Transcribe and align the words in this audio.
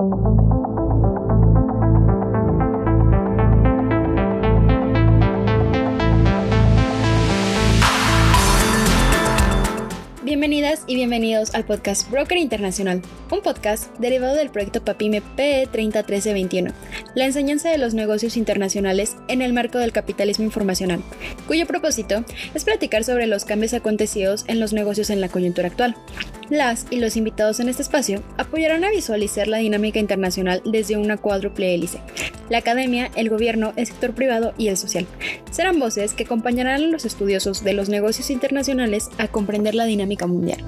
thank 0.00 0.14
you 0.14 0.59
Y 10.86 10.94
bienvenidos 10.94 11.52
al 11.56 11.64
podcast 11.64 12.08
Broker 12.12 12.38
Internacional, 12.38 13.02
un 13.32 13.40
podcast 13.40 13.92
derivado 13.98 14.36
del 14.36 14.50
proyecto 14.50 14.84
PAPIME 14.84 15.20
PE 15.20 15.66
301321, 15.66 16.72
la 17.16 17.24
enseñanza 17.24 17.70
de 17.70 17.78
los 17.78 17.92
negocios 17.92 18.36
internacionales 18.36 19.16
en 19.26 19.42
el 19.42 19.52
marco 19.52 19.78
del 19.78 19.90
capitalismo 19.90 20.44
informacional, 20.44 21.02
cuyo 21.48 21.66
propósito 21.66 22.24
es 22.54 22.64
platicar 22.64 23.02
sobre 23.02 23.26
los 23.26 23.44
cambios 23.44 23.74
acontecidos 23.74 24.44
en 24.46 24.60
los 24.60 24.72
negocios 24.72 25.10
en 25.10 25.20
la 25.20 25.28
coyuntura 25.28 25.66
actual. 25.66 25.96
Las 26.50 26.86
y 26.88 27.00
los 27.00 27.16
invitados 27.16 27.58
en 27.58 27.68
este 27.68 27.82
espacio 27.82 28.22
apoyarán 28.36 28.84
a 28.84 28.90
visualizar 28.90 29.48
la 29.48 29.58
dinámica 29.58 29.98
internacional 29.98 30.62
desde 30.64 30.96
una 30.96 31.16
cuádruple 31.16 31.74
hélice, 31.74 31.98
la 32.50 32.58
academia, 32.58 33.10
el 33.16 33.30
gobierno, 33.30 33.72
el 33.76 33.86
sector 33.86 34.12
privado 34.12 34.52
y 34.58 34.68
el 34.68 34.76
social. 34.76 35.06
Serán 35.50 35.80
voces 35.80 36.12
que 36.12 36.24
acompañarán 36.24 36.82
a 36.82 36.86
los 36.88 37.06
estudiosos 37.06 37.64
de 37.64 37.72
los 37.72 37.88
negocios 37.88 38.28
internacionales 38.28 39.08
a 39.16 39.28
comprender 39.28 39.74
la 39.74 39.86
dinámica 39.86 40.26
mundial. 40.26 40.62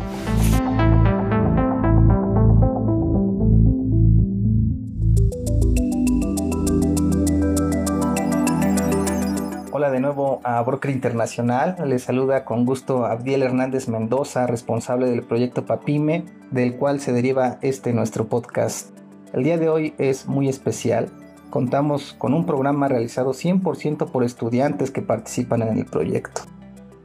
De 9.90 10.00
nuevo 10.00 10.40
a 10.42 10.62
Broker 10.62 10.90
Internacional. 10.90 11.76
Les 11.84 12.04
saluda 12.04 12.46
con 12.46 12.64
gusto 12.64 13.04
Abdiel 13.04 13.42
Hernández 13.42 13.88
Mendoza, 13.88 14.46
responsable 14.46 15.10
del 15.10 15.22
proyecto 15.22 15.66
Papime, 15.66 16.24
del 16.50 16.76
cual 16.76 16.98
se 16.98 17.12
deriva 17.12 17.58
este 17.60 17.92
nuestro 17.92 18.26
podcast. 18.26 18.96
El 19.34 19.42
día 19.44 19.58
de 19.58 19.68
hoy 19.68 19.94
es 19.98 20.26
muy 20.26 20.48
especial. 20.48 21.10
Contamos 21.52 22.14
con 22.16 22.32
un 22.32 22.46
programa 22.46 22.88
realizado 22.88 23.32
100% 23.32 24.10
por 24.10 24.24
estudiantes 24.24 24.90
que 24.90 25.02
participan 25.02 25.60
en 25.60 25.76
el 25.76 25.84
proyecto. 25.84 26.40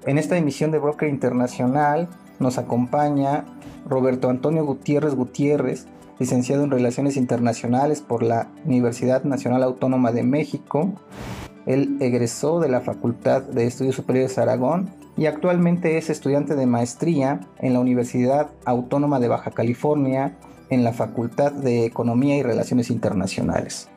En 0.06 0.18
esta 0.18 0.38
emisión 0.38 0.72
de 0.72 0.80
Broker 0.80 1.10
Internacional 1.10 2.08
nos 2.40 2.58
acompaña 2.58 3.44
Roberto 3.90 4.30
Antonio 4.30 4.64
Gutiérrez 4.64 5.16
Gutiérrez, 5.16 5.86
licenciado 6.18 6.64
en 6.64 6.72
Relaciones 6.72 7.18
Internacionales 7.18 8.02
por 8.02 8.24
la 8.24 8.48
Universidad 8.64 9.26
Nacional 9.26 9.64
Autónoma 9.64 10.14
de 10.14 10.24
México. 10.24 10.94
Él 11.66 11.98
egresó 12.00 12.62
de 12.62 12.70
la 12.70 12.80
Facultad 12.80 13.42
de 13.42 13.68
Estudios 13.68 13.96
Superiores 13.96 14.38
Aragón 14.38 14.90
y 15.18 15.26
actualmente 15.26 15.98
es 15.98 16.10
estudiante 16.10 16.56
de 16.56 16.68
maestría 16.68 17.42
en 17.60 17.74
la 17.74 17.82
Universidad 17.82 18.52
Autónoma 18.64 19.20
de 19.20 19.28
Baja 19.28 19.52
California 19.52 20.38
en 20.70 20.86
la 20.86 20.94
Facultad 20.94 21.52
de 21.52 21.84
Economía 21.84 22.38
y 22.38 22.44
Relaciones 22.44 22.90
Internacionales. 22.90 23.90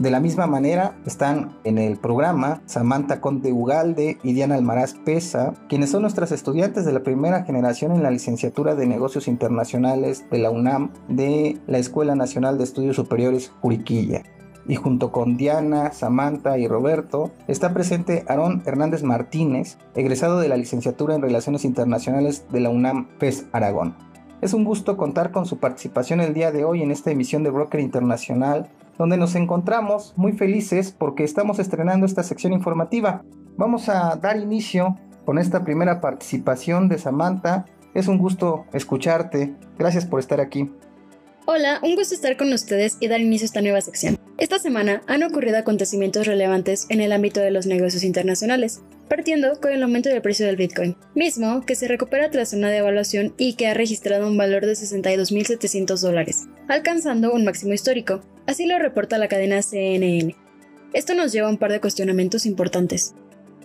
De 0.00 0.10
la 0.10 0.18
misma 0.18 0.46
manera 0.46 0.96
están 1.04 1.58
en 1.62 1.76
el 1.76 1.98
programa 1.98 2.62
Samantha 2.64 3.20
Conde 3.20 3.52
Ugalde 3.52 4.16
y 4.22 4.32
Diana 4.32 4.54
Almaraz 4.54 4.94
Pesa, 4.94 5.52
quienes 5.68 5.90
son 5.90 6.00
nuestras 6.00 6.32
estudiantes 6.32 6.86
de 6.86 6.94
la 6.94 7.02
primera 7.02 7.44
generación 7.44 7.92
en 7.92 8.02
la 8.02 8.10
licenciatura 8.10 8.74
de 8.74 8.86
Negocios 8.86 9.28
Internacionales 9.28 10.24
de 10.30 10.38
la 10.38 10.48
UNAM 10.48 10.90
de 11.08 11.58
la 11.66 11.76
Escuela 11.76 12.14
Nacional 12.14 12.56
de 12.56 12.64
Estudios 12.64 12.96
Superiores 12.96 13.52
Juriquilla. 13.60 14.22
Y 14.66 14.76
junto 14.76 15.12
con 15.12 15.36
Diana, 15.36 15.92
Samantha 15.92 16.56
y 16.56 16.66
Roberto 16.66 17.30
está 17.46 17.74
presente 17.74 18.24
Aarón 18.26 18.62
Hernández 18.64 19.02
Martínez, 19.02 19.76
egresado 19.94 20.40
de 20.40 20.48
la 20.48 20.56
licenciatura 20.56 21.14
en 21.14 21.20
Relaciones 21.20 21.66
Internacionales 21.66 22.46
de 22.50 22.60
la 22.60 22.70
UNAM 22.70 23.06
PES 23.18 23.48
Aragón. 23.52 23.96
Es 24.40 24.54
un 24.54 24.64
gusto 24.64 24.96
contar 24.96 25.30
con 25.30 25.44
su 25.44 25.58
participación 25.58 26.22
el 26.22 26.32
día 26.32 26.52
de 26.52 26.64
hoy 26.64 26.82
en 26.82 26.90
esta 26.90 27.10
emisión 27.10 27.42
de 27.42 27.50
Broker 27.50 27.80
Internacional 27.80 28.70
donde 29.00 29.16
nos 29.16 29.34
encontramos 29.34 30.12
muy 30.18 30.32
felices 30.32 30.94
porque 30.96 31.24
estamos 31.24 31.58
estrenando 31.58 32.04
esta 32.04 32.22
sección 32.22 32.52
informativa. 32.52 33.24
Vamos 33.56 33.88
a 33.88 34.14
dar 34.16 34.36
inicio 34.36 34.98
con 35.24 35.38
esta 35.38 35.64
primera 35.64 36.02
participación 36.02 36.86
de 36.90 36.98
Samantha. 36.98 37.64
Es 37.94 38.08
un 38.08 38.18
gusto 38.18 38.66
escucharte. 38.74 39.54
Gracias 39.78 40.04
por 40.04 40.20
estar 40.20 40.38
aquí. 40.38 40.70
Hola, 41.46 41.80
un 41.82 41.94
gusto 41.94 42.14
estar 42.14 42.36
con 42.36 42.52
ustedes 42.52 42.98
y 43.00 43.08
dar 43.08 43.22
inicio 43.22 43.46
a 43.46 43.46
esta 43.46 43.62
nueva 43.62 43.80
sección. 43.80 44.18
Esta 44.36 44.58
semana 44.58 45.02
han 45.06 45.22
ocurrido 45.22 45.56
acontecimientos 45.56 46.26
relevantes 46.26 46.86
en 46.90 47.00
el 47.00 47.12
ámbito 47.12 47.40
de 47.40 47.50
los 47.50 47.66
negocios 47.66 48.04
internacionales, 48.04 48.82
partiendo 49.08 49.60
con 49.60 49.72
el 49.72 49.82
aumento 49.82 50.08
del 50.08 50.22
precio 50.22 50.46
del 50.46 50.56
Bitcoin, 50.56 50.96
mismo 51.14 51.62
que 51.62 51.74
se 51.74 51.88
recupera 51.88 52.30
tras 52.30 52.52
una 52.52 52.68
devaluación 52.68 53.34
y 53.36 53.54
que 53.54 53.66
ha 53.66 53.74
registrado 53.74 54.28
un 54.28 54.36
valor 54.36 54.64
de 54.64 54.72
62.700 54.72 56.00
dólares, 56.00 56.46
alcanzando 56.68 57.32
un 57.32 57.44
máximo 57.44 57.72
histórico, 57.72 58.20
así 58.50 58.66
lo 58.66 58.78
reporta 58.80 59.16
la 59.16 59.28
cadena 59.28 59.62
CNN. 59.62 60.34
Esto 60.92 61.14
nos 61.14 61.30
lleva 61.30 61.46
a 61.46 61.50
un 61.50 61.58
par 61.58 61.70
de 61.70 61.80
cuestionamientos 61.80 62.46
importantes. 62.46 63.14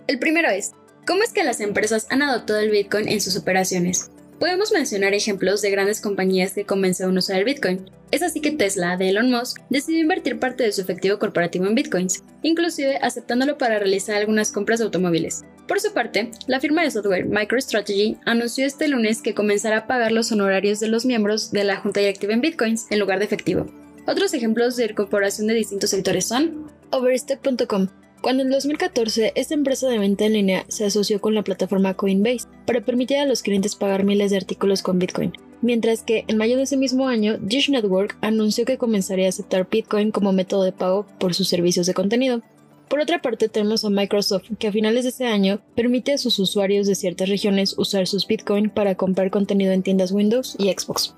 El 0.06 0.20
primero 0.20 0.48
es, 0.48 0.72
¿cómo 1.04 1.24
es 1.24 1.32
que 1.32 1.42
las 1.42 1.60
empresas 1.60 2.06
han 2.08 2.22
adoptado 2.22 2.60
el 2.60 2.70
Bitcoin 2.70 3.08
en 3.08 3.20
sus 3.20 3.36
operaciones? 3.36 4.12
Podemos 4.38 4.70
mencionar 4.70 5.12
ejemplos 5.12 5.60
de 5.60 5.70
grandes 5.70 6.00
compañías 6.00 6.52
que 6.52 6.66
comenzaron 6.66 7.16
a 7.16 7.18
usar 7.18 7.38
el 7.38 7.44
Bitcoin. 7.44 7.90
Es 8.12 8.22
así 8.22 8.40
que 8.40 8.52
Tesla, 8.52 8.96
de 8.96 9.08
Elon 9.08 9.28
Musk, 9.28 9.60
decidió 9.70 10.00
invertir 10.00 10.38
parte 10.38 10.62
de 10.62 10.70
su 10.70 10.82
efectivo 10.82 11.18
corporativo 11.18 11.66
en 11.66 11.74
Bitcoins, 11.74 12.22
inclusive 12.42 12.98
aceptándolo 13.02 13.58
para 13.58 13.80
realizar 13.80 14.14
algunas 14.14 14.52
compras 14.52 14.78
de 14.78 14.84
automóviles. 14.84 15.44
Por 15.66 15.80
su 15.80 15.92
parte, 15.94 16.30
la 16.46 16.60
firma 16.60 16.84
de 16.84 16.92
software 16.92 17.26
MicroStrategy 17.26 18.18
anunció 18.24 18.64
este 18.64 18.86
lunes 18.86 19.20
que 19.20 19.34
comenzará 19.34 19.78
a 19.78 19.86
pagar 19.88 20.12
los 20.12 20.30
honorarios 20.30 20.78
de 20.78 20.86
los 20.86 21.04
miembros 21.04 21.50
de 21.50 21.64
la 21.64 21.78
junta 21.78 21.98
directiva 21.98 22.34
en 22.34 22.40
Bitcoins 22.40 22.86
en 22.90 23.00
lugar 23.00 23.18
de 23.18 23.24
efectivo. 23.24 23.66
Otros 24.06 24.32
ejemplos 24.34 24.76
de 24.76 24.86
incorporación 24.86 25.48
de 25.48 25.54
distintos 25.54 25.90
sectores 25.90 26.26
son 26.26 26.70
Overstock.com, 26.92 27.88
cuando 28.20 28.44
en 28.44 28.50
2014 28.50 29.32
esta 29.34 29.54
empresa 29.54 29.88
de 29.88 29.98
venta 29.98 30.26
en 30.26 30.34
línea 30.34 30.64
se 30.68 30.84
asoció 30.84 31.20
con 31.20 31.34
la 31.34 31.42
plataforma 31.42 31.94
Coinbase 31.94 32.46
para 32.66 32.84
permitir 32.84 33.16
a 33.16 33.26
los 33.26 33.42
clientes 33.42 33.74
pagar 33.74 34.04
miles 34.04 34.30
de 34.30 34.36
artículos 34.36 34.82
con 34.82 35.00
Bitcoin, 35.00 35.32
mientras 35.60 36.04
que 36.04 36.24
en 36.28 36.36
mayo 36.36 36.56
de 36.56 36.62
ese 36.62 36.76
mismo 36.76 37.08
año 37.08 37.36
Dish 37.38 37.68
Network 37.68 38.16
anunció 38.20 38.64
que 38.64 38.78
comenzaría 38.78 39.26
a 39.26 39.30
aceptar 39.30 39.68
Bitcoin 39.68 40.12
como 40.12 40.32
método 40.32 40.62
de 40.62 40.72
pago 40.72 41.04
por 41.18 41.34
sus 41.34 41.48
servicios 41.48 41.86
de 41.88 41.94
contenido. 41.94 42.42
Por 42.88 43.00
otra 43.00 43.20
parte, 43.20 43.48
tenemos 43.48 43.84
a 43.84 43.90
Microsoft, 43.90 44.50
que 44.60 44.68
a 44.68 44.72
finales 44.72 45.02
de 45.02 45.10
este 45.10 45.24
año 45.24 45.60
permite 45.74 46.12
a 46.12 46.18
sus 46.18 46.38
usuarios 46.38 46.86
de 46.86 46.94
ciertas 46.94 47.28
regiones 47.28 47.76
usar 47.76 48.06
sus 48.06 48.28
Bitcoin 48.28 48.70
para 48.70 48.94
comprar 48.94 49.32
contenido 49.32 49.72
en 49.72 49.82
tiendas 49.82 50.12
Windows 50.12 50.54
y 50.60 50.70
Xbox. 50.70 51.16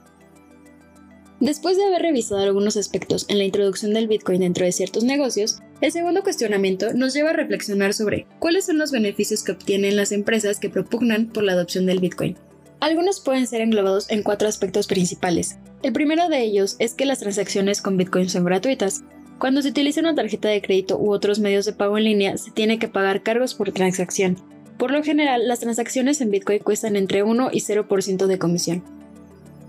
Después 1.40 1.76
de 1.76 1.84
haber 1.84 2.02
revisado 2.02 2.42
algunos 2.42 2.76
aspectos 2.76 3.24
en 3.28 3.38
la 3.38 3.44
introducción 3.44 3.94
del 3.94 4.08
Bitcoin 4.08 4.40
dentro 4.40 4.64
de 4.64 4.72
ciertos 4.72 5.04
negocios, 5.04 5.60
el 5.80 5.92
segundo 5.92 6.24
cuestionamiento 6.24 6.92
nos 6.94 7.14
lleva 7.14 7.30
a 7.30 7.34
reflexionar 7.34 7.94
sobre 7.94 8.26
cuáles 8.40 8.66
son 8.66 8.78
los 8.78 8.90
beneficios 8.90 9.44
que 9.44 9.52
obtienen 9.52 9.94
las 9.96 10.10
empresas 10.10 10.58
que 10.58 10.68
propugnan 10.68 11.28
por 11.28 11.44
la 11.44 11.52
adopción 11.52 11.86
del 11.86 12.00
Bitcoin. 12.00 12.36
Algunos 12.80 13.20
pueden 13.20 13.46
ser 13.46 13.60
englobados 13.60 14.10
en 14.10 14.24
cuatro 14.24 14.48
aspectos 14.48 14.88
principales. 14.88 15.58
El 15.84 15.92
primero 15.92 16.28
de 16.28 16.42
ellos 16.42 16.74
es 16.80 16.94
que 16.94 17.06
las 17.06 17.20
transacciones 17.20 17.82
con 17.82 17.96
Bitcoin 17.96 18.28
son 18.28 18.44
gratuitas. 18.44 19.04
Cuando 19.38 19.62
se 19.62 19.68
utiliza 19.68 20.00
una 20.00 20.16
tarjeta 20.16 20.48
de 20.48 20.60
crédito 20.60 20.98
u 20.98 21.12
otros 21.12 21.38
medios 21.38 21.64
de 21.64 21.72
pago 21.72 21.98
en 21.98 22.04
línea, 22.04 22.36
se 22.36 22.50
tiene 22.50 22.80
que 22.80 22.88
pagar 22.88 23.22
cargos 23.22 23.54
por 23.54 23.70
transacción. 23.70 24.38
Por 24.76 24.90
lo 24.90 25.04
general, 25.04 25.46
las 25.46 25.60
transacciones 25.60 26.20
en 26.20 26.32
Bitcoin 26.32 26.58
cuestan 26.58 26.96
entre 26.96 27.22
1 27.22 27.50
y 27.52 27.60
0% 27.60 28.26
de 28.26 28.38
comisión. 28.38 28.97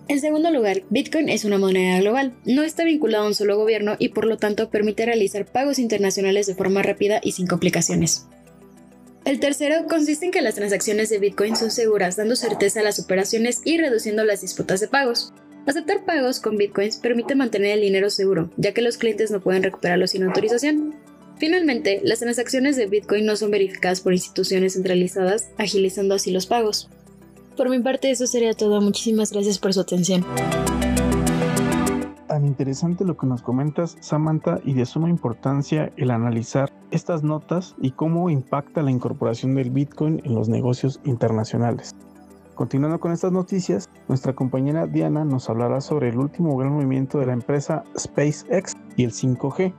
En 0.10 0.20
segundo 0.20 0.50
lugar, 0.50 0.82
Bitcoin 0.90 1.30
es 1.30 1.46
una 1.46 1.60
moneda 1.60 2.00
global, 2.00 2.34
no 2.44 2.64
está 2.64 2.84
vinculado 2.84 3.26
a 3.26 3.28
un 3.28 3.36
solo 3.36 3.58
gobierno 3.58 3.96
y 4.00 4.10
por 4.10 4.26
lo 4.26 4.38
tanto 4.38 4.72
permite 4.72 5.06
realizar 5.06 5.46
pagos 5.46 5.78
internacionales 5.78 6.48
de 6.48 6.56
forma 6.56 6.82
rápida 6.82 7.22
y 7.24 7.34
sin 7.34 7.46
complicaciones. 7.46 8.26
El 9.24 9.40
tercero 9.40 9.86
consiste 9.88 10.26
en 10.26 10.32
que 10.32 10.42
las 10.42 10.56
transacciones 10.56 11.10
de 11.10 11.20
Bitcoin 11.20 11.56
son 11.56 11.70
seguras, 11.70 12.16
dando 12.16 12.36
certeza 12.36 12.80
a 12.80 12.84
las 12.84 13.00
operaciones 13.00 13.62
y 13.64 13.78
reduciendo 13.78 14.26
las 14.26 14.42
disputas 14.42 14.80
de 14.80 14.88
pagos. 14.88 15.32
Aceptar 15.68 16.04
pagos 16.06 16.40
con 16.40 16.58
Bitcoins 16.58 16.98
permite 16.98 17.36
mantener 17.36 17.74
el 17.74 17.82
dinero 17.82 18.10
seguro, 18.10 18.50
ya 18.58 18.74
que 18.74 18.82
los 18.82 18.98
clientes 18.98 19.30
no 19.30 19.42
pueden 19.42 19.62
recuperarlo 19.62 20.08
sin 20.08 20.24
autorización. 20.24 20.96
Finalmente, 21.38 22.02
las 22.04 22.18
transacciones 22.18 22.78
de 22.78 22.88
Bitcoin 22.88 23.28
no 23.28 23.36
son 23.36 23.52
verificadas 23.52 24.02
por 24.02 24.14
instituciones 24.14 24.74
centralizadas, 24.74 25.52
agilizando 25.60 26.16
así 26.16 26.32
los 26.32 26.48
pagos. 26.48 26.90
Por 27.60 27.70
mi 27.70 27.80
parte 27.80 28.10
eso 28.10 28.26
sería 28.26 28.54
todo. 28.54 28.80
Muchísimas 28.80 29.34
gracias 29.34 29.60
por 29.60 29.74
su 29.74 29.82
atención. 29.82 30.24
Tan 32.26 32.46
interesante 32.46 33.04
lo 33.04 33.18
que 33.18 33.28
nos 33.28 33.42
comentas, 33.42 33.98
Samantha, 34.00 34.62
y 34.64 34.76
de 34.76 34.86
suma 34.86 35.10
importancia 35.10 35.92
el 35.98 36.12
analizar 36.12 36.72
estas 36.92 37.22
notas 37.22 37.76
y 37.82 37.92
cómo 37.92 38.30
impacta 38.30 38.82
la 38.82 38.92
incorporación 38.92 39.56
del 39.56 39.72
Bitcoin 39.72 40.22
en 40.24 40.36
los 40.36 40.48
negocios 40.48 41.02
internacionales. 41.04 41.94
Continuando 42.56 43.02
con 43.02 43.12
estas 43.12 43.34
noticias, 43.34 43.90
nuestra 44.08 44.32
compañera 44.32 44.88
Diana 44.88 45.26
nos 45.26 45.50
hablará 45.50 45.82
sobre 45.82 46.08
el 46.08 46.18
último 46.18 46.56
gran 46.56 46.72
movimiento 46.72 47.20
de 47.20 47.26
la 47.26 47.34
empresa 47.34 47.84
SpaceX 47.98 48.78
y 48.96 49.04
el 49.04 49.12
5G, 49.12 49.74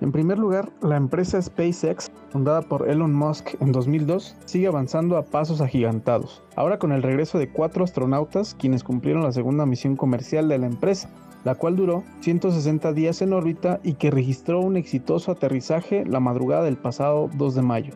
en 0.00 0.12
primer 0.12 0.38
lugar, 0.38 0.72
la 0.80 0.96
empresa 0.96 1.40
SpaceX, 1.42 2.10
fundada 2.30 2.62
por 2.62 2.88
Elon 2.88 3.12
Musk 3.12 3.50
en 3.60 3.70
2002, 3.70 4.34
sigue 4.46 4.66
avanzando 4.66 5.18
a 5.18 5.24
pasos 5.26 5.60
agigantados, 5.60 6.42
ahora 6.56 6.78
con 6.78 6.92
el 6.92 7.02
regreso 7.02 7.38
de 7.38 7.50
cuatro 7.50 7.84
astronautas 7.84 8.54
quienes 8.58 8.82
cumplieron 8.82 9.24
la 9.24 9.32
segunda 9.32 9.66
misión 9.66 9.96
comercial 9.96 10.48
de 10.48 10.58
la 10.58 10.66
empresa. 10.66 11.10
la 11.42 11.54
cual 11.54 11.74
duró 11.74 12.04
160 12.20 12.92
días 12.92 13.22
en 13.22 13.32
órbita 13.32 13.80
y 13.82 13.94
que 13.94 14.10
registró 14.10 14.60
un 14.60 14.76
exitoso 14.76 15.32
aterrizaje 15.32 16.04
la 16.04 16.20
madrugada 16.20 16.64
del 16.64 16.76
pasado 16.76 17.30
2 17.32 17.54
de 17.54 17.62
mayo. 17.62 17.94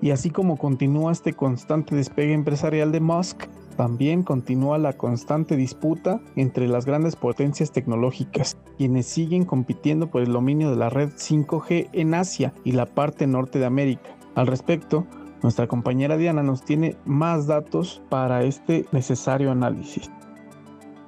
Y 0.00 0.10
así 0.12 0.30
como 0.30 0.56
continúa 0.56 1.12
este 1.12 1.34
constante 1.34 1.94
despegue 1.94 2.32
empresarial 2.32 2.92
de 2.92 3.00
Musk, 3.00 3.44
también 3.80 4.24
continúa 4.24 4.76
la 4.76 4.92
constante 4.92 5.56
disputa 5.56 6.20
entre 6.36 6.68
las 6.68 6.84
grandes 6.84 7.16
potencias 7.16 7.72
tecnológicas, 7.72 8.58
quienes 8.76 9.06
siguen 9.06 9.46
compitiendo 9.46 10.10
por 10.10 10.20
el 10.20 10.34
dominio 10.34 10.68
de 10.68 10.76
la 10.76 10.90
red 10.90 11.08
5G 11.08 11.88
en 11.94 12.12
Asia 12.12 12.52
y 12.62 12.72
la 12.72 12.84
parte 12.84 13.26
norte 13.26 13.58
de 13.58 13.64
América. 13.64 14.14
Al 14.34 14.48
respecto, 14.48 15.06
nuestra 15.42 15.66
compañera 15.66 16.18
Diana 16.18 16.42
nos 16.42 16.62
tiene 16.62 16.94
más 17.06 17.46
datos 17.46 18.02
para 18.10 18.44
este 18.44 18.84
necesario 18.92 19.50
análisis. 19.50 20.10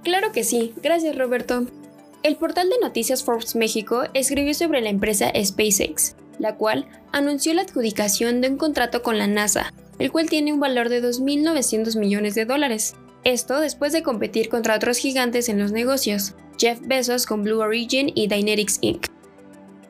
Claro 0.03 0.33
que 0.33 0.43
sí, 0.43 0.73
gracias 0.83 1.15
Roberto. 1.19 1.67
El 2.23 2.37
portal 2.37 2.71
de 2.71 2.81
noticias 2.81 3.23
Forbes 3.23 3.55
México 3.55 4.05
escribió 4.15 4.55
sobre 4.55 4.81
la 4.81 4.89
empresa 4.89 5.31
SpaceX, 5.45 6.17
la 6.39 6.57
cual 6.57 6.87
anunció 7.13 7.55
la 7.55 7.63
adjudicación 7.63 8.41
de 8.41 8.49
un 8.49 8.57
contrato 8.57 9.03
con 9.03 9.19
la 9.19 9.27
NASA, 9.27 9.73
el 9.99 10.11
cual 10.11 10.29
tiene 10.29 10.53
un 10.53 10.61
valor 10.61 10.89
de 10.89 11.03
2.900 11.03 11.99
millones 11.99 12.35
de 12.35 12.45
dólares. 12.45 12.95
Esto 13.25 13.61
después 13.61 13.93
de 13.93 14.03
competir 14.03 14.49
contra 14.49 14.75
otros 14.75 14.99
gigantes 14.99 15.49
en 15.49 15.59
los 15.59 15.73
negocios, 15.73 16.35
Jeff 16.59 16.81
Bezos 16.83 17.27
con 17.27 17.45
Blue 17.45 17.61
Origin 17.61 18.11
y 18.15 18.27
Dynetics 18.27 18.79
Inc. 18.81 19.07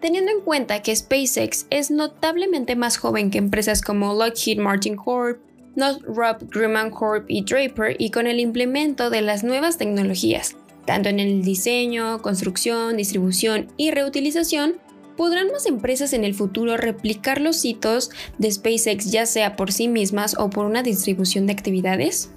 Teniendo 0.00 0.32
en 0.32 0.40
cuenta 0.40 0.82
que 0.82 0.94
SpaceX 0.94 1.66
es 1.70 1.90
notablemente 1.90 2.76
más 2.76 2.96
joven 2.96 3.30
que 3.30 3.38
empresas 3.38 3.82
como 3.82 4.12
Lockheed 4.14 4.58
Martin 4.58 4.96
Corp, 4.96 5.40
Northrop 5.76 6.42
Grumman 6.52 6.90
Corp 6.90 7.24
y 7.28 7.44
Draper 7.44 7.96
y 7.98 8.10
con 8.10 8.26
el 8.26 8.40
implemento 8.40 9.10
de 9.10 9.22
las 9.22 9.44
nuevas 9.44 9.78
tecnologías, 9.78 10.56
tanto 10.84 11.08
en 11.08 11.20
el 11.20 11.42
diseño, 11.42 12.20
construcción, 12.20 12.96
distribución 12.96 13.68
y 13.76 13.90
reutilización, 13.90 14.74
¿podrán 15.16 15.50
más 15.50 15.66
empresas 15.66 16.12
en 16.12 16.24
el 16.24 16.34
futuro 16.34 16.76
replicar 16.76 17.40
los 17.40 17.64
hitos 17.64 18.10
de 18.38 18.50
SpaceX 18.50 19.10
ya 19.10 19.26
sea 19.26 19.56
por 19.56 19.72
sí 19.72 19.88
mismas 19.88 20.36
o 20.38 20.50
por 20.50 20.66
una 20.66 20.82
distribución 20.82 21.46
de 21.46 21.52
actividades? 21.52 22.30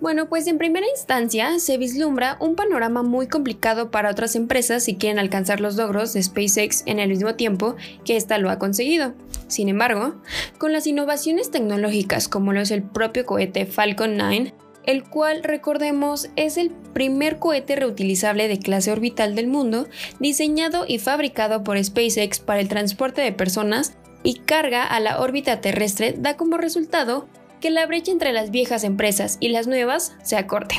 Bueno, 0.00 0.28
pues 0.28 0.46
en 0.46 0.58
primera 0.58 0.86
instancia 0.88 1.58
se 1.58 1.76
vislumbra 1.76 2.36
un 2.40 2.54
panorama 2.54 3.02
muy 3.02 3.26
complicado 3.26 3.90
para 3.90 4.10
otras 4.10 4.36
empresas 4.36 4.84
si 4.84 4.94
quieren 4.94 5.18
alcanzar 5.18 5.60
los 5.60 5.74
logros 5.74 6.12
de 6.12 6.22
SpaceX 6.22 6.84
en 6.86 7.00
el 7.00 7.08
mismo 7.08 7.34
tiempo 7.34 7.74
que 8.04 8.16
ésta 8.16 8.38
lo 8.38 8.48
ha 8.48 8.60
conseguido. 8.60 9.14
Sin 9.48 9.68
embargo, 9.68 10.14
con 10.58 10.72
las 10.72 10.86
innovaciones 10.86 11.50
tecnológicas 11.50 12.28
como 12.28 12.52
lo 12.52 12.60
es 12.60 12.70
el 12.70 12.84
propio 12.84 13.26
cohete 13.26 13.66
Falcon 13.66 14.16
9, 14.16 14.54
el 14.84 15.04
cual 15.04 15.42
recordemos 15.42 16.28
es 16.36 16.56
el 16.56 16.70
primer 16.70 17.38
cohete 17.38 17.76
reutilizable 17.76 18.48
de 18.48 18.58
clase 18.58 18.92
orbital 18.92 19.34
del 19.34 19.46
mundo, 19.46 19.86
diseñado 20.20 20.84
y 20.86 20.98
fabricado 20.98 21.64
por 21.64 21.82
SpaceX 21.82 22.40
para 22.40 22.60
el 22.60 22.68
transporte 22.68 23.20
de 23.20 23.32
personas 23.32 23.94
y 24.22 24.40
carga 24.40 24.84
a 24.84 25.00
la 25.00 25.20
órbita 25.20 25.60
terrestre, 25.60 26.14
da 26.16 26.36
como 26.36 26.56
resultado 26.56 27.28
que 27.60 27.70
la 27.70 27.86
brecha 27.86 28.12
entre 28.12 28.32
las 28.32 28.50
viejas 28.50 28.84
empresas 28.84 29.36
y 29.40 29.48
las 29.48 29.66
nuevas 29.66 30.14
se 30.22 30.36
acorte. 30.36 30.76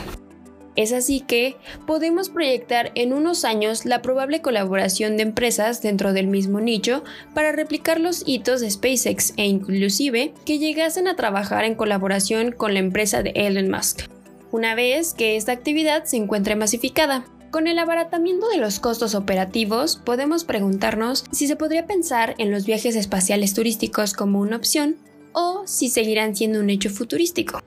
Es 0.80 0.94
así 0.94 1.20
que 1.20 1.58
podemos 1.86 2.30
proyectar 2.30 2.94
en 2.96 3.12
unos 3.12 3.44
años 3.44 3.84
la 3.84 4.02
probable 4.02 4.42
colaboración 4.42 5.18
de 5.18 5.24
empresas 5.24 5.82
dentro 5.82 6.14
del 6.14 6.28
mismo 6.28 6.62
nicho 6.62 7.04
para 7.34 7.52
replicar 7.52 8.00
los 8.00 8.24
hitos 8.26 8.62
de 8.62 8.72
SpaceX 8.72 9.34
e 9.36 9.46
inclusive 9.46 10.34
que 10.46 10.58
llegasen 10.58 11.10
a 11.10 11.18
trabajar 11.18 11.66
en 11.66 11.76
colaboración 11.76 12.54
con 12.54 12.74
la 12.74 12.80
empresa 12.80 13.22
de 13.22 13.32
Elon 13.32 13.70
Musk, 13.70 14.10
una 14.54 14.74
vez 14.74 15.14
que 15.14 15.36
esta 15.36 15.52
actividad 15.52 16.06
se 16.06 16.16
encuentre 16.16 16.56
masificada. 16.56 17.26
Con 17.52 17.68
el 17.68 17.78
abaratamiento 17.78 18.48
de 18.48 18.60
los 18.60 18.80
costos 18.80 19.16
operativos, 19.16 19.98
podemos 19.98 20.46
preguntarnos 20.46 21.26
si 21.30 21.48
se 21.48 21.58
podría 21.58 21.88
pensar 21.88 22.36
en 22.38 22.52
los 22.52 22.66
viajes 22.66 22.96
espaciales 22.96 23.54
turísticos 23.54 24.14
como 24.14 24.40
una 24.40 24.56
opción 24.56 24.96
o 25.34 25.64
si 25.66 25.90
seguirán 25.90 26.38
siendo 26.38 26.62
un 26.62 26.70
hecho 26.70 26.90
futurístico. 26.90 27.62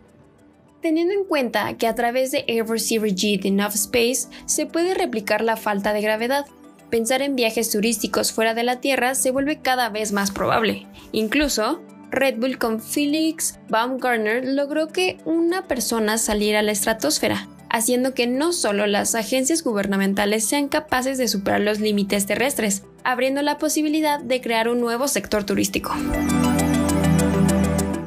Teniendo 0.83 1.15
en 1.15 1.25
cuenta 1.25 1.75
que 1.75 1.87
a 1.87 1.95
través 1.95 2.33
de 2.33 2.45
Air 2.49 2.67
Receiver 2.67 3.09
G 3.09 3.41
de 3.41 3.49
Enough 3.49 3.75
Space 3.75 4.27
se 4.47 4.67
puede 4.67 4.95
replicar 4.95 5.41
la 5.41 5.57
falta 5.57 5.93
de 5.93 6.01
gravedad, 6.01 6.45
pensar 6.91 7.23
en 7.23 7.37
viajes 7.37 7.71
turísticos 7.71 8.33
fuera 8.33 8.53
de 8.53 8.65
la 8.65 8.81
Tierra 8.81 9.15
se 9.15 9.31
vuelve 9.31 9.61
cada 9.61 9.91
vez 9.91 10.11
más 10.11 10.33
probable. 10.33 10.89
Incluso, 11.13 11.81
Red 12.11 12.39
Bull 12.39 12.59
con 12.59 12.81
Felix 12.81 13.61
Baumgartner 13.69 14.45
logró 14.45 14.89
que 14.89 15.19
una 15.25 15.69
persona 15.69 16.19
saliera 16.19 16.59
a 16.59 16.63
la 16.63 16.73
estratosfera, 16.73 17.49
haciendo 17.71 18.13
que 18.13 18.27
no 18.27 18.53
solo 18.53 18.89
las 18.89 19.15
agencias 19.15 19.63
gubernamentales 19.63 20.45
sean 20.45 20.67
capaces 20.67 21.17
de 21.17 21.29
superar 21.29 21.61
los 21.61 21.79
límites 21.79 22.27
terrestres, 22.27 22.83
abriendo 23.05 23.41
la 23.43 23.59
posibilidad 23.59 24.19
de 24.19 24.41
crear 24.41 24.69
un 24.69 24.81
nuevo 24.81 25.07
sector 25.07 25.45
turístico. 25.45 25.95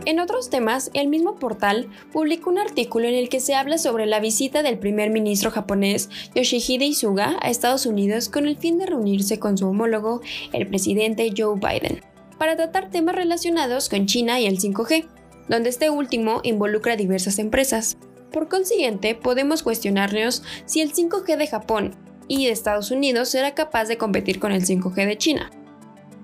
En 0.05 0.19
otros 0.19 0.51
temas, 0.51 0.91
el 0.93 1.07
mismo 1.07 1.35
portal 1.35 1.89
publicó 2.13 2.51
un 2.51 2.59
artículo 2.59 3.07
en 3.07 3.15
el 3.15 3.27
que 3.27 3.39
se 3.39 3.55
habla 3.55 3.79
sobre 3.79 4.05
la 4.05 4.19
visita 4.19 4.61
del 4.61 4.77
primer 4.77 5.09
ministro 5.09 5.49
japonés 5.49 6.09
Yoshihide 6.35 6.93
Suga 6.93 7.37
a 7.41 7.49
Estados 7.49 7.87
Unidos 7.87 8.29
con 8.29 8.47
el 8.47 8.55
fin 8.55 8.77
de 8.77 8.85
reunirse 8.85 9.39
con 9.39 9.57
su 9.57 9.67
homólogo, 9.67 10.21
el 10.53 10.67
presidente 10.67 11.33
Joe 11.35 11.55
Biden, 11.59 12.01
para 12.37 12.55
tratar 12.55 12.91
temas 12.91 13.15
relacionados 13.15 13.89
con 13.89 14.05
China 14.05 14.39
y 14.39 14.45
el 14.45 14.59
5G, 14.59 15.07
donde 15.49 15.69
este 15.69 15.89
último 15.89 16.39
involucra 16.43 16.95
diversas 16.95 17.39
empresas. 17.39 17.97
Por 18.31 18.47
consiguiente, 18.47 19.15
podemos 19.15 19.63
cuestionarnos 19.63 20.43
si 20.65 20.81
el 20.81 20.93
5G 20.93 21.35
de 21.35 21.47
Japón 21.47 21.95
y 22.27 22.45
de 22.45 22.51
Estados 22.51 22.91
Unidos 22.91 23.29
será 23.29 23.55
capaz 23.55 23.85
de 23.85 23.97
competir 23.97 24.39
con 24.39 24.51
el 24.51 24.65
5G 24.65 25.07
de 25.07 25.17
China. 25.17 25.51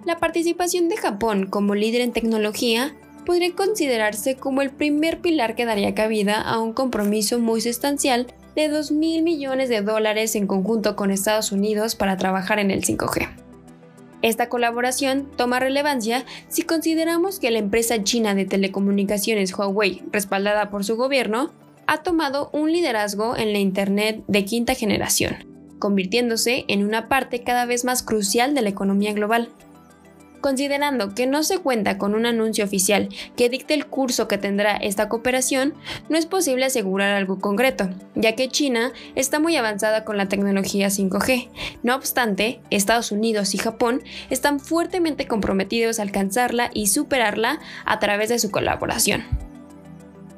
La 0.05 0.19
participación 0.19 0.87
de 0.87 0.97
Japón 0.97 1.47
como 1.47 1.73
líder 1.73 2.01
en 2.01 2.11
tecnología 2.11 2.95
podría 3.25 3.53
considerarse 3.53 4.35
como 4.35 4.61
el 4.61 4.71
primer 4.71 5.19
pilar 5.19 5.55
que 5.55 5.65
daría 5.65 5.95
cabida 5.95 6.41
a 6.41 6.59
un 6.59 6.73
compromiso 6.73 7.39
muy 7.39 7.61
sustancial 7.61 8.27
de 8.55 8.67
2 8.67 8.91
mil 8.91 9.23
millones 9.23 9.69
de 9.69 9.81
dólares 9.81 10.35
en 10.35 10.47
conjunto 10.47 10.95
con 10.95 11.11
Estados 11.11 11.51
Unidos 11.51 11.95
para 11.95 12.17
trabajar 12.17 12.59
en 12.59 12.71
el 12.71 12.83
5G. 12.83 13.29
Esta 14.21 14.49
colaboración 14.49 15.27
toma 15.35 15.59
relevancia 15.59 16.25
si 16.47 16.61
consideramos 16.61 17.39
que 17.39 17.49
la 17.49 17.59
empresa 17.59 18.03
china 18.03 18.35
de 18.35 18.45
telecomunicaciones 18.45 19.57
Huawei, 19.57 20.03
respaldada 20.11 20.69
por 20.69 20.83
su 20.83 20.95
gobierno, 20.95 21.51
ha 21.87 22.03
tomado 22.03 22.49
un 22.53 22.71
liderazgo 22.71 23.35
en 23.35 23.51
la 23.51 23.59
Internet 23.59 24.23
de 24.27 24.45
quinta 24.45 24.75
generación, 24.75 25.37
convirtiéndose 25.79 26.65
en 26.67 26.85
una 26.85 27.07
parte 27.07 27.41
cada 27.41 27.65
vez 27.65 27.83
más 27.83 28.03
crucial 28.03 28.53
de 28.53 28.61
la 28.61 28.69
economía 28.69 29.13
global. 29.13 29.49
Considerando 30.41 31.13
que 31.13 31.27
no 31.27 31.43
se 31.43 31.59
cuenta 31.59 31.97
con 31.97 32.15
un 32.15 32.25
anuncio 32.25 32.65
oficial 32.65 33.09
que 33.35 33.49
dicte 33.49 33.75
el 33.75 33.85
curso 33.85 34.27
que 34.27 34.39
tendrá 34.39 34.75
esta 34.75 35.07
cooperación, 35.07 35.75
no 36.09 36.17
es 36.17 36.25
posible 36.25 36.65
asegurar 36.65 37.15
algo 37.15 37.39
concreto, 37.39 37.89
ya 38.15 38.35
que 38.35 38.49
China 38.49 38.91
está 39.15 39.39
muy 39.39 39.55
avanzada 39.55 40.03
con 40.03 40.17
la 40.17 40.27
tecnología 40.27 40.87
5G. 40.87 41.49
No 41.83 41.95
obstante, 41.95 42.59
Estados 42.71 43.11
Unidos 43.11 43.53
y 43.53 43.59
Japón 43.59 44.01
están 44.29 44.59
fuertemente 44.59 45.27
comprometidos 45.27 45.99
a 45.99 46.03
alcanzarla 46.03 46.71
y 46.73 46.87
superarla 46.87 47.59
a 47.85 47.99
través 47.99 48.29
de 48.29 48.39
su 48.39 48.49
colaboración. 48.49 49.50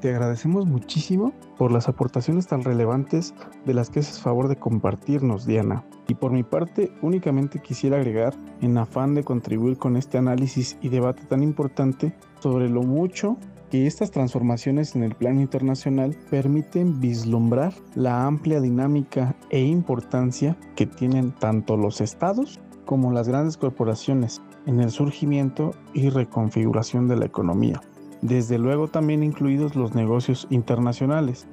Te 0.04 0.10
agradecemos 0.10 0.66
muchísimo 0.66 1.32
por 1.58 1.72
las 1.72 1.88
aportaciones 1.88 2.46
tan 2.46 2.62
relevantes 2.62 3.34
de 3.66 3.74
las 3.74 3.90
que 3.90 4.02
haces 4.02 4.20
favor 4.20 4.50
de 4.50 4.58
compartirnos, 4.58 5.46
Diana. 5.46 5.86
Y 6.10 6.16
por 6.16 6.34
mi 6.34 6.44
parte, 6.44 6.92
únicamente 7.02 7.62
quisiera 7.62 7.96
agregar, 7.96 8.36
en 8.60 8.78
afán 8.78 9.16
de 9.16 9.24
contribuir 9.24 9.78
con 9.78 9.96
este 9.96 10.18
análisis 10.18 10.78
y 10.82 10.90
debate 10.90 11.24
tan 11.24 11.42
importante, 11.42 12.14
sobre 12.42 12.68
lo 12.68 12.84
mucho 12.84 13.38
que 13.72 13.88
estas 13.88 14.12
transformaciones 14.12 14.94
en 14.98 15.04
el 15.04 15.16
plano 15.16 15.40
internacional 15.40 16.18
permiten 16.30 17.00
vislumbrar 17.00 17.74
la 17.96 18.26
amplia 18.26 18.60
dinámica 18.60 19.38
e 19.52 19.62
importancia 19.62 20.58
que 20.76 20.86
tienen 20.86 21.32
tanto 21.32 21.78
los 21.78 22.02
estados 22.02 22.60
como 22.84 23.14
las 23.14 23.30
grandes 23.30 23.56
corporaciones 23.56 24.42
en 24.66 24.82
el 24.82 24.92
surgimiento 24.92 25.72
y 25.94 26.10
reconfiguración 26.10 27.08
de 27.08 27.16
la 27.16 27.26
economía 27.26 27.80
desde 28.24 28.58
luego 28.58 28.88
también 28.88 29.22
incluidos 29.22 29.76
los 29.76 29.94
negocios 29.96 30.48
internacionales. 30.50 31.46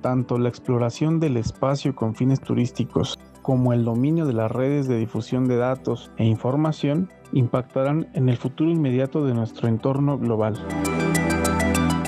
Tanto 0.00 0.38
la 0.38 0.48
exploración 0.48 1.20
del 1.20 1.36
espacio 1.36 1.94
con 1.94 2.14
fines 2.14 2.40
turísticos 2.40 3.18
como 3.42 3.72
el 3.72 3.84
dominio 3.84 4.26
de 4.26 4.32
las 4.32 4.50
redes 4.50 4.88
de 4.88 4.98
difusión 4.98 5.46
de 5.46 5.56
datos 5.56 6.10
e 6.16 6.24
información 6.24 7.10
impactarán 7.32 8.08
en 8.14 8.28
el 8.28 8.36
futuro 8.36 8.70
inmediato 8.70 9.24
de 9.24 9.34
nuestro 9.34 9.68
entorno 9.68 10.18
global. 10.18 10.56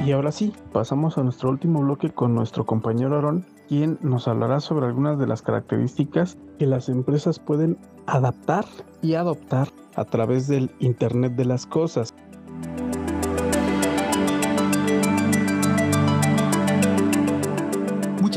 Y 0.05 0.13
ahora 0.13 0.33
sí, 0.33 0.53
pasamos 0.73 1.17
a 1.17 1.23
nuestro 1.23 1.51
último 1.51 1.81
bloque 1.81 2.11
con 2.11 2.35
nuestro 2.35 2.67
compañero 2.67 3.17
Aaron, 3.17 3.45
quien 3.69 3.99
nos 4.01 4.27
hablará 4.27 4.59
sobre 4.59 4.87
algunas 4.87 5.19
de 5.19 5.27
las 5.29 5.43
características 5.43 6.39
que 6.59 6.67
las 6.67 6.89
empresas 6.89 7.39
pueden 7.39 7.79
adaptar 8.07 8.65
y 9.01 9.15
adoptar 9.15 9.69
a 9.95 10.05
través 10.05 10.49
del 10.49 10.71
Internet 10.81 11.35
de 11.35 11.45
las 11.45 11.67
Cosas. 11.67 12.15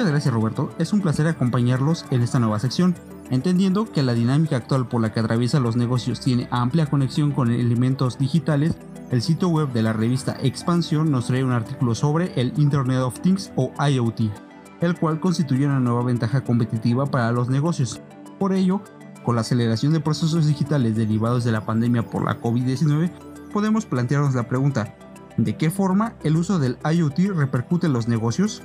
Muchas 0.02 0.14
gracias 0.14 0.34
Roberto, 0.34 0.72
es 0.80 0.94
un 0.94 1.02
placer 1.02 1.28
acompañarlos 1.28 2.06
en 2.10 2.24
esta 2.24 2.40
nueva 2.40 2.58
sección. 2.58 2.96
Entendiendo 3.30 3.86
que 3.86 4.02
la 4.02 4.16
dinámica 4.16 4.58
actual 4.58 4.88
por 4.88 5.00
la 5.00 5.14
que 5.14 5.20
atraviesan 5.20 5.62
los 5.62 5.76
negocios 5.76 6.22
tiene 6.22 6.48
amplia 6.50 6.88
conexión 6.88 7.32
con 7.34 7.52
elementos 7.52 8.18
digitales, 8.18 8.74
el 9.12 9.22
sitio 9.22 9.50
web 9.50 9.72
de 9.74 9.84
la 9.84 9.94
revista 9.94 10.36
Expansión 10.42 11.12
nos 11.12 11.28
trae 11.28 11.44
un 11.44 11.52
artículo 11.52 11.94
sobre 11.94 12.34
el 12.34 12.52
Internet 12.58 12.98
of 12.98 13.20
Things 13.20 13.52
o 13.56 13.72
IoT, 13.78 14.22
el 14.82 14.98
cual 14.98 15.20
constituye 15.20 15.68
una 15.68 15.80
nueva 15.80 16.04
ventaja 16.04 16.44
competitiva 16.44 17.06
para 17.06 17.32
los 17.32 17.50
negocios. 17.50 18.02
Por 18.40 18.54
ello, 18.54 18.82
con 19.24 19.36
la 19.36 19.42
aceleración 19.42 19.94
de 19.94 20.00
procesos 20.00 20.48
digitales 20.48 20.96
derivados 20.96 21.44
de 21.44 21.52
la 21.52 21.64
pandemia 21.64 22.02
por 22.02 22.26
la 22.26 22.42
COVID-19, 22.42 23.12
podemos 23.54 23.86
plantearnos 23.86 24.34
la 24.34 24.48
pregunta, 24.48 24.96
¿de 25.38 25.58
qué 25.58 25.70
forma 25.70 26.16
el 26.24 26.38
uso 26.38 26.58
del 26.58 26.80
IoT 26.92 27.36
repercute 27.36 27.86
en 27.86 27.94
los 27.94 28.08
negocios? 28.08 28.64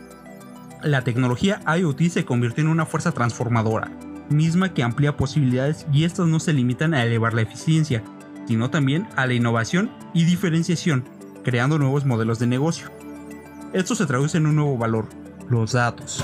La 0.82 1.02
tecnología 1.02 1.60
IoT 1.66 2.02
se 2.10 2.24
convirtió 2.26 2.62
en 2.62 2.68
una 2.68 2.84
fuerza 2.84 3.10
transformadora, 3.10 3.90
misma 4.28 4.74
que 4.74 4.82
amplía 4.82 5.16
posibilidades 5.16 5.86
y 5.90 6.04
estas 6.04 6.26
no 6.26 6.38
se 6.38 6.52
limitan 6.52 6.92
a 6.92 7.02
elevar 7.02 7.32
la 7.32 7.42
eficiencia, 7.42 8.02
sino 8.46 8.70
también 8.70 9.08
a 9.16 9.26
la 9.26 9.34
innovación 9.34 9.90
y 10.12 10.24
diferenciación, 10.24 11.04
creando 11.42 11.78
nuevos 11.78 12.04
modelos 12.04 12.38
de 12.38 12.46
negocio. 12.46 12.90
Esto 13.72 13.94
se 13.94 14.06
traduce 14.06 14.36
en 14.36 14.46
un 14.46 14.56
nuevo 14.56 14.76
valor, 14.76 15.08
los 15.48 15.72
datos. 15.72 16.22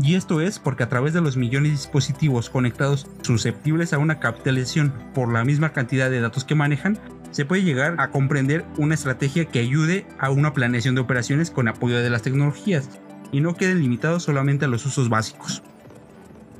Y 0.00 0.14
esto 0.14 0.40
es 0.40 0.60
porque 0.60 0.84
a 0.84 0.88
través 0.88 1.12
de 1.12 1.20
los 1.20 1.36
millones 1.36 1.72
de 1.72 1.76
dispositivos 1.76 2.48
conectados 2.48 3.08
susceptibles 3.22 3.92
a 3.92 3.98
una 3.98 4.20
capitalización 4.20 4.94
por 5.14 5.32
la 5.32 5.44
misma 5.44 5.72
cantidad 5.72 6.08
de 6.10 6.20
datos 6.20 6.44
que 6.44 6.54
manejan, 6.54 6.96
se 7.32 7.44
puede 7.44 7.64
llegar 7.64 7.96
a 7.98 8.10
comprender 8.10 8.64
una 8.78 8.94
estrategia 8.94 9.46
que 9.46 9.58
ayude 9.58 10.06
a 10.18 10.30
una 10.30 10.52
planeación 10.52 10.94
de 10.94 11.00
operaciones 11.00 11.50
con 11.50 11.66
apoyo 11.66 11.98
de 11.98 12.10
las 12.10 12.22
tecnologías 12.22 12.88
y 13.32 13.40
no 13.40 13.54
queden 13.54 13.80
limitados 13.80 14.24
solamente 14.24 14.64
a 14.64 14.68
los 14.68 14.84
usos 14.86 15.08
básicos. 15.08 15.62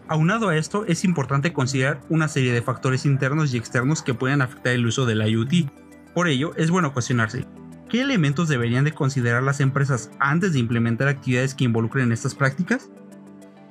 Aunado 0.08 0.48
a 0.48 0.56
esto, 0.56 0.84
es 0.86 1.04
importante 1.04 1.52
considerar 1.52 2.00
una 2.08 2.26
serie 2.26 2.52
de 2.52 2.62
factores 2.62 3.06
internos 3.06 3.54
y 3.54 3.58
externos 3.58 4.02
que 4.02 4.14
pueden 4.14 4.42
afectar 4.42 4.72
el 4.72 4.86
uso 4.86 5.06
del 5.06 5.22
IoT. 5.26 5.70
Por 6.14 6.26
ello, 6.26 6.52
es 6.56 6.70
bueno 6.70 6.92
cuestionarse, 6.92 7.44
¿qué 7.88 8.00
elementos 8.00 8.48
deberían 8.48 8.84
de 8.84 8.92
considerar 8.92 9.44
las 9.44 9.60
empresas 9.60 10.10
antes 10.18 10.52
de 10.52 10.58
implementar 10.58 11.06
actividades 11.06 11.54
que 11.54 11.64
involucren 11.64 12.10
estas 12.10 12.34
prácticas? 12.34 12.90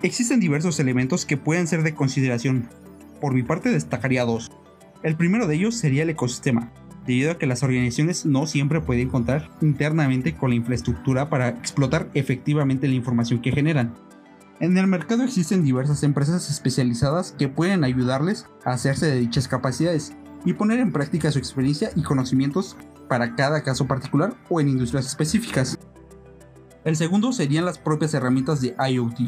Existen 0.02 0.40
diversos 0.40 0.80
elementos 0.80 1.26
que 1.26 1.36
pueden 1.36 1.68
ser 1.68 1.84
de 1.84 1.94
consideración. 1.94 2.70
Por 3.20 3.34
mi 3.34 3.44
parte 3.44 3.70
destacaría 3.70 4.24
dos. 4.24 4.50
El 5.04 5.18
primero 5.18 5.46
de 5.46 5.56
ellos 5.56 5.76
sería 5.76 6.04
el 6.04 6.10
ecosistema, 6.10 6.72
debido 7.10 7.32
a 7.32 7.40
que 7.40 7.48
las 7.48 7.64
organizaciones 7.64 8.28
no 8.28 8.46
siempre 8.46 8.82
pueden 8.82 9.10
contar 9.10 9.50
internamente 9.62 10.36
con 10.36 10.52
la 10.52 10.56
infraestructura 10.56 11.28
para 11.28 11.50
explotar 11.50 12.08
efectivamente 12.14 12.88
la 12.88 12.94
información 12.94 13.42
que 13.42 13.52
generan. 13.52 13.96
En 14.60 14.78
el 14.78 14.86
mercado 14.86 15.24
existen 15.24 15.64
diversas 15.64 16.04
empresas 16.04 16.52
especializadas 16.52 17.34
que 17.36 17.48
pueden 17.48 17.84
ayudarles 17.84 18.46
a 18.64 18.74
hacerse 18.74 19.08
de 19.08 19.20
dichas 19.20 19.48
capacidades 19.48 20.14
y 20.46 20.54
poner 20.54 20.80
en 20.80 20.92
práctica 20.92 21.32
su 21.32 21.40
experiencia 21.40 21.90
y 21.96 22.04
conocimientos 22.04 22.78
para 23.08 23.36
cada 23.36 23.64
caso 23.64 23.88
particular 23.88 24.36
o 24.48 24.62
en 24.62 24.70
industrias 24.70 25.08
específicas. 25.08 25.80
El 26.84 26.96
segundo 26.96 27.34
serían 27.34 27.66
las 27.66 27.80
propias 27.80 28.14
herramientas 28.14 28.62
de 28.62 28.76
IoT. 28.88 29.20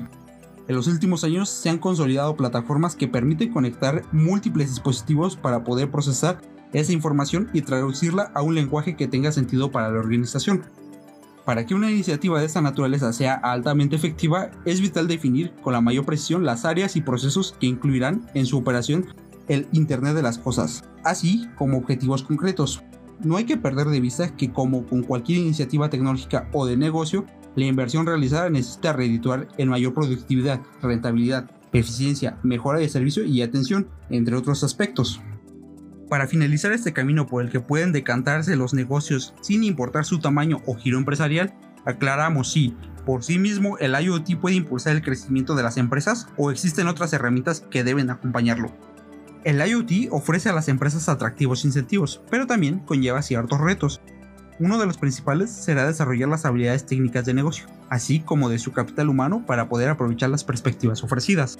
En 0.68 0.76
los 0.76 0.86
últimos 0.86 1.24
años 1.24 1.50
se 1.50 1.70
han 1.72 1.80
consolidado 1.80 2.38
plataformas 2.38 2.96
que 2.96 3.08
permiten 3.08 3.52
conectar 3.52 4.04
múltiples 4.12 4.70
dispositivos 4.70 5.36
para 5.36 5.64
poder 5.64 5.90
procesar 5.90 6.40
esa 6.74 6.94
información 6.94 7.50
y 7.54 7.62
traducirla 7.62 8.32
a 8.34 8.42
un 8.42 8.56
lenguaje 8.56 8.96
que 8.96 9.08
tenga 9.08 9.32
sentido 9.32 9.72
para 9.72 9.92
la 9.92 10.00
organización. 10.00 10.64
Para 11.46 11.66
que 11.66 11.74
una 11.74 11.92
iniciativa 11.92 12.40
de 12.40 12.46
esta 12.46 12.62
naturaleza 12.62 13.12
sea 13.14 13.34
altamente 13.34 13.96
efectiva, 13.96 14.52
es 14.66 14.80
vital 14.80 15.08
definir 15.08 15.54
con 15.62 15.74
la 15.74 15.82
mayor 15.82 16.06
precisión 16.06 16.46
las 16.46 16.66
áreas 16.66 16.96
y 16.96 17.02
procesos 17.02 17.56
que 17.60 17.68
incluirán 17.68 18.30
en 18.36 18.46
su 18.46 18.58
operación 18.58 19.08
el 19.48 19.68
Internet 19.72 20.16
de 20.16 20.22
las 20.22 20.38
Cosas, 20.38 20.84
así 21.04 21.50
como 21.58 21.78
objetivos 21.78 22.24
concretos. 22.24 22.84
No 23.24 23.38
hay 23.38 23.46
que 23.46 23.58
perder 23.58 23.88
de 23.88 24.00
vista 24.00 24.36
que 24.36 24.52
como 24.52 24.86
con 24.86 25.04
cualquier 25.04 25.40
iniciativa 25.40 25.90
tecnológica 25.90 26.48
o 26.54 26.66
de 26.66 26.78
negocio, 26.78 27.26
la 27.56 27.66
inversión 27.66 28.06
realizada 28.06 28.50
necesita 28.50 28.94
redituar 28.94 29.48
en 29.58 29.70
mayor 29.70 29.94
productividad, 29.94 30.62
rentabilidad, 30.82 31.50
eficiencia, 31.74 32.38
mejora 32.44 32.80
de 32.80 32.90
servicio 32.90 33.26
y 33.26 33.42
atención, 33.42 33.88
entre 34.10 34.36
otros 34.36 34.64
aspectos. 34.64 35.22
Para 36.12 36.28
finalizar 36.28 36.74
este 36.74 36.92
camino 36.92 37.26
por 37.26 37.42
el 37.42 37.50
que 37.50 37.62
pueden 37.62 37.94
decantarse 37.94 38.58
los 38.58 38.74
negocios 38.74 39.34
sin 39.40 39.64
importar 39.64 40.04
su 40.04 40.20
tamaño 40.20 40.62
o 40.66 40.76
giro 40.76 40.98
empresarial, 40.98 41.54
aclaramos 41.86 42.52
si, 42.52 42.76
por 43.06 43.24
sí 43.24 43.40
mismo, 43.40 43.78
el 43.78 43.96
IoT 43.98 44.38
puede 44.42 44.58
impulsar 44.58 44.94
el 44.94 45.04
crecimiento 45.04 45.56
de 45.56 45.64
las 45.64 45.78
empresas 45.78 46.28
o 46.36 46.52
existen 46.52 46.88
otras 46.88 47.14
herramientas 47.14 47.66
que 47.72 47.86
deben 47.86 48.10
acompañarlo. 48.10 48.76
El 49.46 49.66
IoT 49.66 50.12
ofrece 50.12 50.50
a 50.50 50.54
las 50.54 50.68
empresas 50.68 51.08
atractivos 51.08 51.64
incentivos, 51.64 52.22
pero 52.30 52.46
también 52.46 52.80
conlleva 52.80 53.22
ciertos 53.22 53.62
retos. 53.62 54.02
Uno 54.60 54.80
de 54.80 54.88
los 54.88 54.98
principales 54.98 55.50
será 55.50 55.88
desarrollar 55.88 56.28
las 56.28 56.44
habilidades 56.44 56.86
técnicas 56.86 57.24
de 57.24 57.36
negocio, 57.36 57.68
así 57.90 58.20
como 58.20 58.50
de 58.50 58.60
su 58.60 58.74
capital 58.74 59.08
humano 59.08 59.46
para 59.46 59.70
poder 59.70 59.88
aprovechar 59.88 60.30
las 60.30 60.44
perspectivas 60.44 61.06
ofrecidas. 61.06 61.58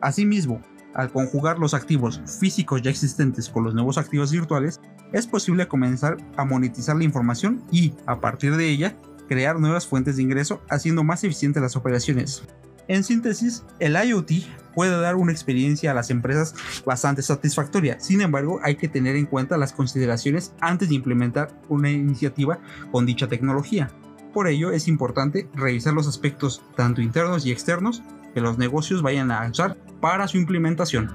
Asimismo, 0.00 0.62
al 0.94 1.10
conjugar 1.10 1.58
los 1.58 1.74
activos 1.74 2.20
físicos 2.40 2.82
ya 2.82 2.90
existentes 2.90 3.48
con 3.48 3.64
los 3.64 3.74
nuevos 3.74 3.98
activos 3.98 4.32
virtuales, 4.32 4.80
es 5.12 5.26
posible 5.26 5.68
comenzar 5.68 6.16
a 6.36 6.44
monetizar 6.44 6.96
la 6.96 7.04
información 7.04 7.62
y, 7.70 7.94
a 8.06 8.20
partir 8.20 8.56
de 8.56 8.68
ella, 8.68 8.96
crear 9.28 9.58
nuevas 9.58 9.86
fuentes 9.86 10.16
de 10.16 10.22
ingreso 10.22 10.62
haciendo 10.68 11.04
más 11.04 11.24
eficientes 11.24 11.62
las 11.62 11.76
operaciones. 11.76 12.42
En 12.88 13.04
síntesis, 13.04 13.64
el 13.78 13.96
IoT 13.96 14.32
puede 14.74 15.00
dar 15.00 15.16
una 15.16 15.32
experiencia 15.32 15.90
a 15.90 15.94
las 15.94 16.10
empresas 16.10 16.54
bastante 16.84 17.22
satisfactoria, 17.22 18.00
sin 18.00 18.20
embargo 18.20 18.60
hay 18.62 18.76
que 18.76 18.88
tener 18.88 19.16
en 19.16 19.26
cuenta 19.26 19.56
las 19.56 19.72
consideraciones 19.72 20.52
antes 20.60 20.88
de 20.88 20.96
implementar 20.96 21.60
una 21.68 21.90
iniciativa 21.90 22.58
con 22.90 23.06
dicha 23.06 23.28
tecnología. 23.28 23.90
Por 24.32 24.48
ello 24.48 24.72
es 24.72 24.88
importante 24.88 25.48
revisar 25.54 25.92
los 25.92 26.08
aspectos 26.08 26.62
tanto 26.74 27.02
internos 27.02 27.46
y 27.46 27.52
externos 27.52 28.02
que 28.34 28.40
los 28.40 28.58
negocios 28.58 29.02
vayan 29.02 29.30
a 29.30 29.48
usar 29.48 29.76
para 30.00 30.28
su 30.28 30.38
implementación. 30.38 31.10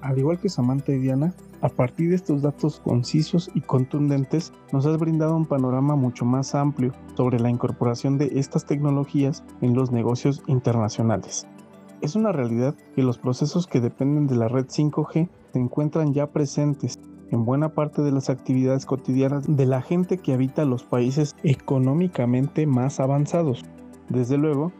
Al 0.00 0.18
igual 0.18 0.38
que 0.38 0.48
Samantha 0.48 0.92
y 0.92 0.98
Diana, 0.98 1.32
a 1.62 1.68
partir 1.68 2.10
de 2.10 2.16
estos 2.16 2.42
datos 2.42 2.80
concisos 2.80 3.50
y 3.54 3.60
contundentes, 3.60 4.52
nos 4.72 4.84
has 4.84 4.98
brindado 4.98 5.36
un 5.36 5.46
panorama 5.46 5.96
mucho 5.96 6.24
más 6.24 6.54
amplio 6.54 6.92
sobre 7.16 7.40
la 7.40 7.48
incorporación 7.48 8.18
de 8.18 8.32
estas 8.34 8.66
tecnologías 8.66 9.42
en 9.60 9.74
los 9.74 9.90
negocios 9.90 10.42
internacionales. 10.48 11.46
Es 12.02 12.16
una 12.16 12.32
realidad 12.32 12.74
que 12.96 13.02
los 13.02 13.16
procesos 13.16 13.66
que 13.66 13.80
dependen 13.80 14.26
de 14.26 14.34
la 14.34 14.48
red 14.48 14.66
5G 14.66 15.28
se 15.52 15.58
encuentran 15.58 16.12
ya 16.12 16.26
presentes 16.26 16.98
en 17.30 17.44
buena 17.44 17.70
parte 17.70 18.02
de 18.02 18.12
las 18.12 18.28
actividades 18.28 18.84
cotidianas 18.84 19.44
de 19.48 19.66
la 19.66 19.82
gente 19.82 20.18
que 20.18 20.34
habita 20.34 20.64
los 20.64 20.82
países 20.82 21.36
económicamente 21.42 22.66
más 22.66 23.00
avanzados. 23.00 23.64
Desde 24.08 24.36
luego, 24.36 24.72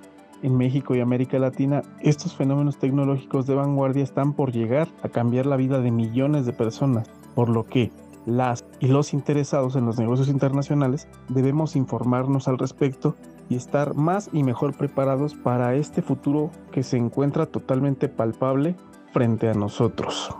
en 0.43 0.57
México 0.57 0.95
y 0.95 1.01
América 1.01 1.39
Latina, 1.39 1.83
estos 2.01 2.35
fenómenos 2.35 2.79
tecnológicos 2.79 3.47
de 3.47 3.55
vanguardia 3.55 4.03
están 4.03 4.33
por 4.33 4.53
llegar 4.53 4.89
a 5.03 5.09
cambiar 5.09 5.47
la 5.47 5.57
vida 5.57 5.81
de 5.81 5.91
millones 5.91 6.47
de 6.47 6.53
personas, 6.53 7.09
por 7.35 7.49
lo 7.49 7.65
que 7.65 7.91
las 8.27 8.65
y 8.79 8.87
los 8.87 9.15
interesados 9.15 9.75
en 9.75 9.85
los 9.85 9.99
negocios 9.99 10.29
internacionales 10.29 11.09
debemos 11.29 11.75
informarnos 11.75 12.47
al 12.47 12.59
respecto 12.59 13.17
y 13.49 13.57
estar 13.57 13.95
más 13.95 14.31
y 14.33 14.45
mejor 14.45 14.77
preparados 14.77 15.35
para 15.35 15.75
este 15.75 16.03
futuro 16.03 16.51
que 16.71 16.83
se 16.83 16.97
encuentra 16.97 17.47
totalmente 17.47 18.09
palpable 18.09 18.77
frente 19.13 19.49
a 19.49 19.55
nosotros. 19.55 20.35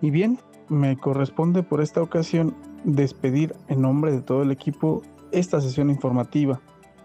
Y 0.00 0.10
bien, 0.10 0.38
me 0.68 0.96
corresponde 0.96 1.62
por 1.62 1.80
esta 1.80 2.02
ocasión 2.02 2.54
despedir 2.84 3.54
en 3.68 3.82
nombre 3.82 4.10
de 4.10 4.20
todo 4.20 4.42
el 4.42 4.50
equipo 4.50 5.02
esta 5.30 5.60
sesión 5.60 5.90
informativa 5.90 6.60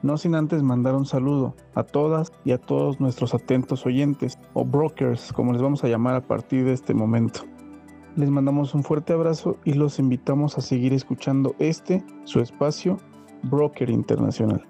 no 0.07 0.17
sin 0.17 0.35
antes 0.35 0.63
mandar 0.63 0.95
un 0.95 1.05
saludo 1.05 1.53
a 1.75 1.83
todas 1.83 2.31
y 2.45 2.53
a 2.53 2.57
todos 2.57 2.99
nuestros 3.01 3.35
atentos 3.35 3.85
oyentes, 3.85 4.39
o 4.53 4.63
brokers, 4.63 5.33
como 5.33 5.51
les 5.51 5.61
vamos 5.61 5.83
a 5.83 5.89
llamar 5.89 6.15
a 6.15 6.21
partir 6.21 6.63
de 6.63 6.71
este 6.71 6.93
momento. 6.93 7.41
Les 8.15 8.29
mandamos 8.29 8.73
un 8.73 8.83
fuerte 8.83 9.11
abrazo 9.11 9.57
y 9.65 9.73
los 9.73 9.99
invitamos 9.99 10.57
a 10.57 10.61
seguir 10.61 10.93
escuchando 10.93 11.55
este, 11.59 12.03
su 12.23 12.39
espacio, 12.39 12.97
Broker 13.43 13.89
Internacional. 13.89 14.65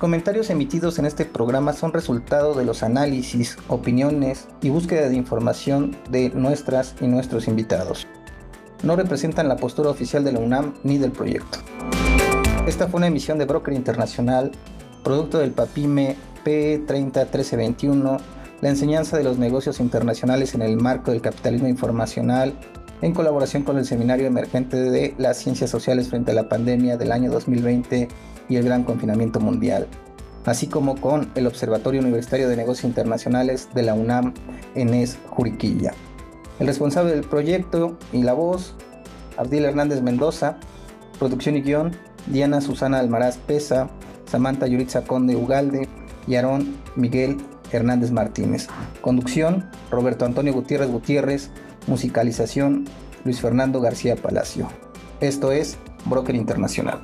Comentarios 0.00 0.48
emitidos 0.48 0.98
en 0.98 1.04
este 1.04 1.26
programa 1.26 1.74
son 1.74 1.92
resultado 1.92 2.54
de 2.54 2.64
los 2.64 2.82
análisis, 2.82 3.58
opiniones 3.68 4.48
y 4.62 4.70
búsqueda 4.70 5.10
de 5.10 5.14
información 5.14 5.94
de 6.08 6.30
nuestras 6.30 6.94
y 7.02 7.06
nuestros 7.06 7.46
invitados. 7.46 8.06
No 8.82 8.96
representan 8.96 9.46
la 9.46 9.56
postura 9.56 9.90
oficial 9.90 10.24
de 10.24 10.32
la 10.32 10.38
UNAM 10.38 10.72
ni 10.84 10.96
del 10.96 11.12
proyecto. 11.12 11.58
Esta 12.66 12.88
fue 12.88 12.96
una 12.96 13.08
emisión 13.08 13.36
de 13.36 13.44
Broker 13.44 13.74
Internacional, 13.74 14.52
producto 15.04 15.38
del 15.38 15.50
PAPIME 15.50 16.16
P301321 16.46 18.20
la 18.60 18.68
enseñanza 18.68 19.16
de 19.16 19.24
los 19.24 19.38
negocios 19.38 19.80
internacionales 19.80 20.54
en 20.54 20.62
el 20.62 20.76
marco 20.76 21.10
del 21.10 21.22
capitalismo 21.22 21.68
informacional, 21.68 22.54
en 23.02 23.14
colaboración 23.14 23.62
con 23.62 23.78
el 23.78 23.84
Seminario 23.84 24.26
Emergente 24.26 24.76
de 24.76 25.14
las 25.18 25.38
Ciencias 25.38 25.70
Sociales 25.70 26.08
frente 26.08 26.32
a 26.32 26.34
la 26.34 26.48
pandemia 26.48 26.96
del 26.96 27.12
año 27.12 27.30
2020 27.30 28.08
y 28.48 28.56
el 28.56 28.64
gran 28.64 28.84
confinamiento 28.84 29.40
mundial, 29.40 29.86
así 30.44 30.66
como 30.66 30.96
con 31.00 31.30
el 31.34 31.46
Observatorio 31.46 32.00
Universitario 32.00 32.48
de 32.48 32.56
Negocios 32.56 32.84
Internacionales 32.84 33.68
de 33.74 33.82
la 33.82 33.94
UNAM, 33.94 34.34
ENES 34.74 35.18
Juriquilla. 35.28 35.92
El 36.58 36.66
responsable 36.66 37.12
del 37.12 37.24
proyecto 37.24 37.96
y 38.12 38.22
la 38.22 38.34
voz, 38.34 38.74
Abdil 39.38 39.64
Hernández 39.64 40.02
Mendoza, 40.02 40.58
producción 41.18 41.56
y 41.56 41.62
guion, 41.62 41.92
Diana 42.26 42.60
Susana 42.60 42.98
Almaraz 42.98 43.38
Pesa, 43.38 43.88
Samantha 44.26 44.66
Yuritza 44.66 45.04
Conde 45.04 45.36
Ugalde 45.36 45.88
y 46.26 46.34
Aarón 46.34 46.76
Miguel 46.96 47.38
Hernández 47.72 48.10
Martínez. 48.10 48.68
Conducción, 49.00 49.70
Roberto 49.90 50.24
Antonio 50.24 50.52
Gutiérrez 50.52 50.90
Gutiérrez. 50.90 51.50
Musicalización, 51.86 52.86
Luis 53.24 53.40
Fernando 53.40 53.80
García 53.80 54.16
Palacio. 54.16 54.68
Esto 55.20 55.52
es 55.52 55.76
Broker 56.06 56.34
Internacional. 56.34 57.00